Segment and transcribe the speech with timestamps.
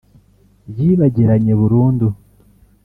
[0.77, 2.07] yibagiranye burundu